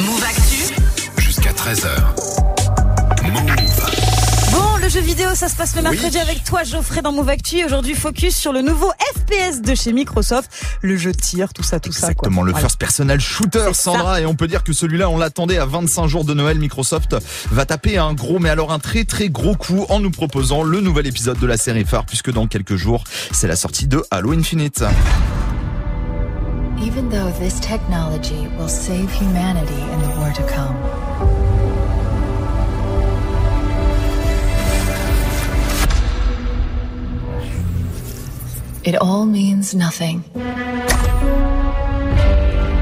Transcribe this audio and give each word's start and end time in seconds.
Move 0.00 0.22
Actu. 0.24 0.74
Jusqu'à 1.18 1.50
13h. 1.52 1.88
Move. 3.24 3.56
Bon, 4.52 4.76
le 4.82 4.88
jeu 4.88 5.00
vidéo, 5.00 5.28
ça 5.34 5.48
se 5.48 5.56
passe 5.56 5.74
le 5.76 5.82
mercredi 5.82 6.16
Oui. 6.16 6.20
avec 6.22 6.44
toi, 6.44 6.62
Geoffrey, 6.64 7.02
dans 7.02 7.12
Move 7.12 7.28
Actu. 7.28 7.64
Aujourd'hui, 7.64 7.94
focus 7.94 8.36
sur 8.36 8.52
le 8.52 8.62
nouveau 8.62 8.90
FPS 9.16 9.60
de 9.62 9.74
chez 9.74 9.92
Microsoft. 9.92 10.50
Le 10.82 10.96
jeu 10.96 11.12
de 11.12 11.16
tir, 11.18 11.52
tout 11.52 11.62
ça, 11.62 11.80
tout 11.80 11.92
ça. 11.92 12.08
Exactement, 12.08 12.42
le 12.42 12.52
Voilà. 12.52 12.66
first 12.66 12.78
personal 12.78 13.20
shooter, 13.20 13.64
ça. 13.72 13.74
Sandra. 13.74 14.20
Et 14.20 14.26
on 14.26 14.34
peut 14.34 14.48
dire 14.48 14.64
que 14.64 14.72
celui-là, 14.72 15.08
on 15.10 15.18
l'attendait 15.18 15.58
à 15.58 15.66
25 15.66 16.06
jours 16.06 16.24
de 16.24 16.34
Noël. 16.34 16.58
Microsoft 16.58 17.16
va 17.50 17.64
taper 17.66 17.98
un 17.98 18.14
gros, 18.14 18.38
mais 18.38 18.50
alors 18.50 18.72
un 18.72 18.78
très 18.78 19.04
très 19.04 19.28
gros 19.28 19.54
coup 19.54 19.84
en 19.88 20.00
nous 20.00 20.10
proposant 20.10 20.62
le 20.62 20.80
nouvel 20.80 21.06
épisode 21.06 21.38
de 21.38 21.46
la 21.46 21.56
série 21.56 21.84
phare, 21.84 22.04
puisque 22.06 22.30
dans 22.32 22.46
quelques 22.46 22.76
jours, 22.76 23.04
c'est 23.32 23.48
la 23.48 23.56
sortie 23.56 23.86
de 23.88 24.02
Halo 24.10 24.32
Infinite. 24.32 24.84
Even 26.80 27.08
though 27.10 27.30
this 27.32 27.58
technology 27.60 28.46
will 28.56 28.68
save 28.68 29.10
humanity 29.12 29.80
in 29.80 29.98
the 30.00 30.08
war 30.18 30.32
to 30.32 30.46
come, 30.46 30.76
it 38.84 38.94
all 38.96 39.26
means 39.26 39.74
nothing. 39.74 40.24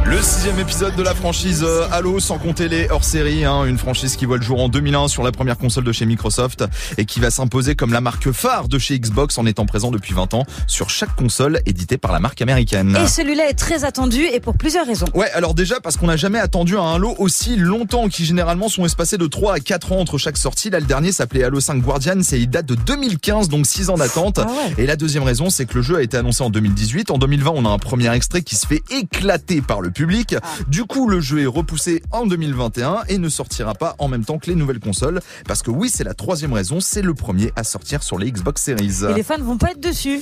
Le 0.09 0.23
sixième 0.23 0.61
épisode 0.61 0.95
de 0.95 1.03
la 1.03 1.17
franchise 1.17 1.65
euh, 1.67 1.89
Halo, 1.91 2.21
sans 2.21 2.39
compter 2.39 2.69
les 2.69 2.89
hors-série, 2.91 3.45
hein, 3.45 3.65
une 3.65 3.77
franchise 3.77 4.15
qui 4.15 4.25
voit 4.25 4.37
le 4.37 4.43
jour 4.43 4.63
en 4.63 4.69
2001 4.69 5.09
sur 5.09 5.25
la 5.25 5.33
première 5.33 5.59
console 5.59 5.83
de 5.83 5.91
chez 5.91 6.07
Microsoft 6.07 6.65
et 6.97 7.05
qui 7.05 7.19
va 7.19 7.33
s'imposer 7.33 7.75
comme 7.75 7.93
la 7.93 8.01
marque 8.01 8.31
phare 8.31 8.69
de 8.69 8.79
chez 8.79 9.01
Xbox 9.01 9.37
en 9.37 9.47
étant 9.47 9.67
présent 9.67 9.91
depuis 9.91 10.15
20 10.15 10.35
ans 10.35 10.45
sur 10.69 10.91
chaque 10.91 11.17
console 11.17 11.59
éditée 11.67 11.99
par 11.99 12.13
la 12.13 12.21
marque 12.21 12.41
américaine. 12.41 12.97
Et 13.03 13.09
celui-là 13.09 13.51
est 13.51 13.55
très 13.55 13.83
attendu 13.83 14.23
et 14.23 14.39
pour 14.39 14.57
plusieurs 14.57 14.87
raisons. 14.87 15.07
Ouais, 15.13 15.29
alors 15.33 15.55
déjà 15.55 15.81
parce 15.81 15.97
qu'on 15.97 16.07
n'a 16.07 16.17
jamais 16.17 16.39
attendu 16.39 16.77
un 16.77 16.95
Halo 16.95 17.17
aussi 17.19 17.57
longtemps, 17.57 18.09
qui 18.09 18.25
généralement 18.25 18.69
sont 18.69 18.85
espacés 18.85 19.19
de 19.19 19.27
3 19.27 19.55
à 19.55 19.59
4 19.59 19.91
ans 19.91 19.99
entre 19.99 20.19
chaque 20.19 20.37
sortie. 20.37 20.71
Là, 20.71 20.79
le 20.79 20.87
dernier 20.87 21.11
s'appelait 21.11 21.43
Halo 21.43 21.59
5 21.59 21.83
Guardian, 21.83 22.21
c'est 22.23 22.39
il 22.39 22.49
date 22.49 22.67
de 22.67 22.77
2015, 22.77 23.49
donc 23.49 23.67
6 23.67 23.91
ans 23.91 23.97
d'attente. 23.97 24.39
Ah 24.39 24.47
ouais. 24.47 24.85
Et 24.85 24.87
la 24.87 24.95
deuxième 24.95 25.25
raison, 25.25 25.51
c'est 25.51 25.67
que 25.67 25.75
le 25.75 25.83
jeu 25.83 25.97
a 25.97 26.03
été 26.03 26.17
annoncé 26.17 26.45
en 26.45 26.51
2018. 26.51 27.11
En 27.11 27.19
2020, 27.19 27.51
on 27.57 27.65
a 27.65 27.71
un 27.71 27.79
premier 27.79 28.15
extrait 28.15 28.43
qui 28.43 28.55
se 28.55 28.69
fait 28.69 28.85
éclater 28.93 29.61
par 29.63 29.81
le 29.81 29.91
public. 29.97 30.37
Ah. 30.41 30.47
Du 30.69 30.85
coup, 30.85 31.09
le 31.09 31.21
jeu 31.21 31.41
est 31.41 31.47
repoussé 31.47 32.03
en 32.13 32.27
2021 32.27 33.05
et 33.09 33.19
ne 33.19 33.29
sortira 33.29 33.75
pas 33.75 33.97
en 33.99 34.09
même 34.09 34.25
temps 34.25 34.39
que 34.39 34.49
les 34.49 34.55
nouvelles 34.55 34.81
consoles. 34.81 35.21
Parce 35.47 35.63
que 35.63 35.71
oui, 35.71 35.91
c'est 35.93 36.05
la 36.05 36.15
troisième 36.15 36.53
raison, 36.53 36.81
c'est 36.81 37.03
le 37.03 37.15
premier 37.15 37.51
à 37.57 37.65
sortir 37.65 38.03
sur 38.03 38.19
les 38.19 38.31
Xbox 38.31 38.63
Series. 38.63 39.05
Et 39.11 39.15
les 39.15 39.23
fans 39.23 39.41
vont 39.41 39.59
pas 39.59 39.73
être 39.73 39.81
dessus. 39.81 40.21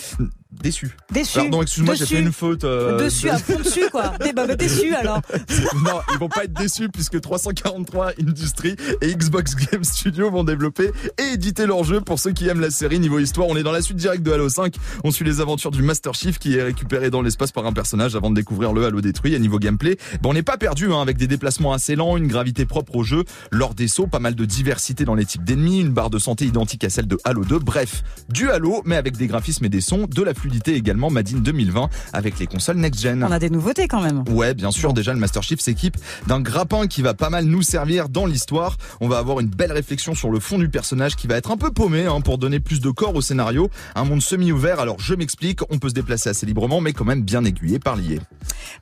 Déçu. 0.65 0.91
Déçus. 1.13 1.39
Pardon, 1.41 1.61
excuse-moi, 1.61 1.95
j'ai 1.95 2.07
fait 2.07 2.21
une 2.21 2.33
faute. 2.33 2.65
euh, 2.65 2.99
Dessus, 2.99 3.27
de- 3.27 3.33
à 3.33 3.39
fond 3.39 3.59
dessus, 3.59 3.85
quoi. 3.93 4.15
Eh 4.27 4.33
ben, 4.33 4.47
bah, 4.47 4.57
déçus, 4.57 4.95
alors. 4.95 5.21
non, 5.85 6.01
ils 6.13 6.19
vont 6.19 6.31
pas 6.31 6.45
être 6.45 6.55
déçus 6.55 6.89
puisque 6.89 7.21
343 7.21 8.13
Industries 8.19 8.75
et 9.03 9.15
Xbox 9.15 9.55
Game 9.57 9.85
Studio 9.85 10.31
vont 10.31 10.43
développer 10.43 10.91
et 11.19 11.35
éditer 11.35 11.67
leur 11.67 11.85
jeu 11.85 12.01
pour 12.01 12.19
ceux 12.19 12.33
qui 12.33 12.49
aiment 12.49 12.61
la 12.63 12.71
série 12.71 12.99
niveau 12.99 13.19
histoire. 13.19 13.47
On 13.49 13.57
est 13.59 13.63
dans 13.63 13.73
la 13.73 13.83
suite 13.83 13.99
directe 13.99 14.23
de 14.23 14.33
Halo 14.33 14.49
5. 14.49 14.75
On 15.05 15.11
suit 15.11 15.27
les 15.27 15.43
aventures 15.43 15.71
du 15.71 15.83
Master 15.83 16.15
Chief 16.15 16.39
qui 16.39 16.57
est 16.57 16.63
récupéré 16.63 17.11
dans 17.11 17.21
l'espace 17.21 17.53
par 17.53 17.67
un 17.67 17.73
personnage 17.75 18.17
avant 18.17 18.31
de 18.31 18.35
découvrir 18.37 18.73
le 18.73 18.87
Halo 18.87 19.03
détruit. 19.03 19.35
À 19.35 19.39
niveau 19.39 19.59
gameplay, 19.59 19.99
ben, 20.23 20.31
on 20.31 20.33
n'est 20.33 20.43
pas 20.43 20.57
perdu 20.57 20.91
hein, 20.91 21.03
avec 21.03 21.19
des 21.19 21.27
déplacements 21.27 21.75
assez 21.75 21.95
lents, 21.95 22.17
une 22.17 22.27
gravité 22.27 22.65
propre 22.65 22.97
au 22.97 23.03
jeu, 23.03 23.25
lors 23.53 23.75
des 23.75 23.87
sauts, 23.89 24.07
pas 24.07 24.19
mal 24.19 24.35
de 24.35 24.45
diversité 24.47 25.05
dans 25.05 25.15
les 25.15 25.27
types 25.27 25.45
d'ennemis, 25.45 25.81
une 25.81 25.91
barre 25.91 26.09
de 26.09 26.19
santé 26.19 26.47
identique 26.47 26.85
à 26.85 26.89
celle 26.91 27.07
de 27.07 27.19
Halo 27.25 27.45
2. 27.45 27.59
Bref, 27.59 28.03
du 28.31 28.51
Halo 28.51 28.81
mais 28.87 28.97
avec 28.97 29.19
des 29.19 29.27
graphismes 29.27 29.67
et 29.67 29.69
des 29.69 29.83
sons, 29.83 30.07
de 30.09 30.23
la 30.23 30.33
fluidité 30.33 30.54
également 30.67 31.11
Made 31.11 31.29
in 31.35 31.39
2020 31.39 31.89
avec 32.13 32.39
les 32.39 32.47
consoles 32.47 32.77
next-gen. 32.77 33.25
On 33.25 33.33
a 33.33 33.39
des 33.39 33.51
nouveautés 33.51 33.89
quand 33.89 34.03
même. 34.03 34.25
Ouais, 34.29 34.55
bien 34.55 34.71
sûr, 34.71 34.93
déjà 34.93 35.13
le 35.13 35.19
Master 35.19 35.43
Chief 35.43 35.61
s'équipe 35.61 35.97
d'un 36.27 36.41
grappin 36.41 36.87
qui 36.87 37.03
va 37.03 37.15
pas 37.15 37.31
mal 37.31 37.45
nous 37.45 37.63
servir 37.63 38.09
dans 38.09 38.27
l'histoire. 38.27 38.77
On 39.01 39.09
va 39.09 39.19
avoir 39.19 39.41
une 39.41 39.49
belle 39.49 39.73
réflexion 39.73 40.15
sur 40.15 40.31
le 40.31 40.41
fond 40.41 40.59
du 40.59 40.69
personnage 40.69 41.17
qui 41.17 41.27
va 41.27 41.37
être 41.37 41.51
un 41.51 41.57
peu 41.57 41.71
paumé 41.71 42.07
hein, 42.07 42.21
pour 42.21 42.39
donner 42.39 42.61
plus 42.61 42.81
de 42.81 42.91
corps 42.91 43.15
au 43.15 43.21
scénario. 43.21 43.71
Un 43.95 44.05
monde 44.05 44.23
semi-ouvert, 44.23 44.81
alors 44.81 44.99
je 44.99 45.15
m'explique, 45.15 45.61
on 45.71 45.79
peut 45.79 45.89
se 45.89 45.95
déplacer 45.95 46.31
assez 46.31 46.47
librement 46.47 46.81
mais 46.81 46.93
quand 46.93 47.05
même 47.05 47.23
bien 47.23 47.45
aiguillé 47.45 47.79
par 47.79 47.97
lié. 47.97 48.21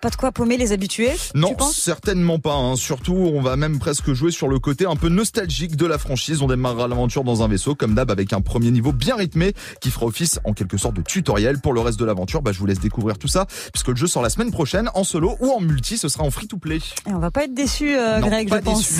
Pas 0.00 0.10
de 0.10 0.16
quoi 0.16 0.32
paumer 0.32 0.56
les 0.56 0.72
habitués. 0.72 1.12
Non, 1.34 1.54
tu 1.54 1.64
certainement 1.72 2.38
pas. 2.38 2.54
hein. 2.54 2.76
Surtout, 2.76 3.14
on 3.14 3.40
va 3.40 3.56
même 3.56 3.78
presque 3.78 4.12
jouer 4.12 4.30
sur 4.30 4.48
le 4.48 4.58
côté 4.58 4.86
un 4.86 4.96
peu 4.96 5.08
nostalgique 5.08 5.76
de 5.76 5.86
la 5.86 5.98
franchise. 5.98 6.42
On 6.42 6.46
démarrera 6.48 6.88
l'aventure 6.88 7.24
dans 7.24 7.42
un 7.42 7.48
vaisseau, 7.48 7.74
comme 7.74 7.94
d'hab, 7.94 8.10
avec 8.10 8.32
un 8.32 8.40
premier 8.40 8.70
niveau 8.70 8.92
bien 8.92 9.16
rythmé 9.16 9.52
qui 9.80 9.90
fera 9.90 10.06
office 10.06 10.40
en 10.44 10.52
quelque 10.52 10.76
sorte 10.76 10.94
de 10.94 11.02
tutoriel. 11.02 11.58
Pour 11.60 11.72
le 11.72 11.80
reste 11.80 11.98
de 11.98 12.04
l'aventure, 12.04 12.42
bah, 12.42 12.52
je 12.52 12.58
vous 12.58 12.66
laisse 12.66 12.80
découvrir 12.80 13.18
tout 13.18 13.28
ça, 13.28 13.46
puisque 13.72 13.88
le 13.88 13.96
jeu 13.96 14.06
sort 14.06 14.22
la 14.22 14.30
semaine 14.30 14.50
prochaine 14.50 14.90
en 14.94 15.04
solo 15.04 15.36
ou 15.40 15.50
en 15.50 15.60
multi. 15.60 15.98
Ce 15.98 16.08
sera 16.08 16.24
en 16.24 16.30
free-to-play. 16.30 16.76
Et 17.08 17.12
on 17.12 17.18
va 17.18 17.30
pas 17.30 17.44
être 17.44 17.54
déçus, 17.54 17.96
euh, 17.96 18.20
Greg, 18.20 18.48
pas 18.48 18.58
je 18.58 18.62
pense. 18.62 18.90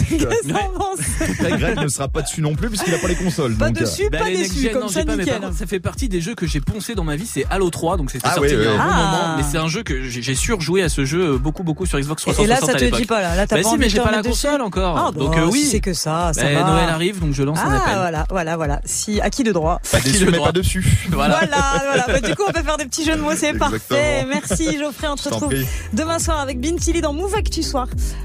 Après, 1.20 1.50
Greg 1.58 1.78
ne 1.80 1.88
sera 1.88 2.08
pas 2.08 2.22
dessus 2.22 2.40
non 2.42 2.54
plus 2.54 2.68
puisqu'il 2.68 2.94
a 2.94 2.98
pas 2.98 3.08
les 3.08 3.16
consoles. 3.16 3.54
Pas 3.56 3.68
donc, 3.68 3.78
euh, 3.78 3.80
dessus, 3.82 4.08
Bah, 4.10 4.18
pas 4.18 4.30
next-gen, 4.30 4.72
comme 4.72 4.82
non, 4.82 4.88
ça, 4.88 5.04
pas, 5.04 5.16
mais 5.16 5.24
par 5.24 5.34
nickel. 5.34 5.40
contre, 5.48 5.58
ça 5.58 5.66
fait 5.66 5.80
partie 5.80 6.08
des 6.08 6.20
jeux 6.20 6.34
que 6.34 6.46
j'ai 6.46 6.60
poncé 6.60 6.94
dans 6.94 7.04
ma 7.04 7.16
vie, 7.16 7.26
c'est 7.26 7.44
Halo 7.50 7.70
3, 7.70 7.96
donc 7.96 8.10
c'était 8.10 8.26
Ah 8.28 8.34
sorti 8.34 8.54
oui, 8.54 8.60
il 8.60 8.64
y 8.64 8.68
a 8.68 8.72
oui. 8.72 8.76
un 8.78 8.84
bon 8.84 8.92
Ah. 8.94 9.10
moment, 9.22 9.36
mais 9.36 9.42
c'est 9.50 9.58
un 9.58 9.68
jeu 9.68 9.82
que 9.82 10.02
j'ai 10.08 10.22
j'ai 10.22 10.34
surjoué 10.72 10.82
à 10.82 10.88
ce 10.88 11.04
jeu 11.04 11.36
beaucoup, 11.38 11.62
beaucoup 11.62 11.86
sur 11.86 11.98
Xbox 12.00 12.22
Et 12.22 12.32
360 12.32 12.48
là, 12.48 12.66
ça 12.66 12.72
à 12.72 12.80
te 12.90 12.96
dit 12.96 13.04
pas, 13.06 13.20
là. 13.22 13.34
Là, 13.36 13.46
t'as 13.46 13.56
Bah 13.56 13.62
pas 13.62 13.68
si, 13.68 13.78
mais 13.78 13.86
de 13.86 13.90
j'ai 13.90 14.00
pas 14.00 14.10
la 14.10 14.22
console 14.22 14.60
encore. 14.62 14.96
Ah, 14.96 15.10
donc 15.12 15.36
euh, 15.36 15.46
si 15.46 15.52
oui. 15.52 15.68
c'est 15.70 15.80
que 15.80 15.92
ça, 15.92 16.32
ça 16.34 16.42
Bah, 16.42 16.52
va. 16.62 16.70
Noël 16.70 16.88
arrive, 16.88 17.20
donc 17.20 17.32
je 17.32 17.42
lance 17.42 17.58
un 17.58 17.70
Ah, 17.72 17.76
appel. 17.82 17.94
voilà, 17.96 18.26
voilà, 18.30 18.56
voilà. 18.56 18.80
Si, 18.84 19.20
à 19.20 19.30
qui 19.30 19.42
le 19.44 19.52
droit 19.52 19.80
pas 19.90 20.00
déçu, 20.00 20.24
le 20.24 20.30
mais 20.30 20.36
droit. 20.38 20.48
pas 20.48 20.52
dessus. 20.52 20.84
Voilà. 21.10 21.38
Voilà, 21.40 21.82
voilà. 21.84 22.06
Bah, 22.20 22.26
du 22.26 22.34
coup, 22.34 22.42
on 22.48 22.52
peut 22.52 22.62
faire 22.62 22.76
des 22.78 22.86
petits 22.86 23.04
jeux 23.04 23.16
de 23.16 23.20
mots, 23.20 23.34
c'est 23.36 23.52
parfait. 23.54 24.24
Merci, 24.28 24.78
Geoffrey. 24.78 25.08
On 25.08 25.16
te 25.16 25.22
Je 25.24 25.28
t'en 25.28 25.34
retrouve 25.36 25.54
demain 25.92 26.18
soir 26.18 26.40
avec 26.40 26.60
Bintili 26.60 27.00
dans 27.00 27.12
Move 27.12 27.34
Actu 27.34 27.62
Soir. 27.62 27.86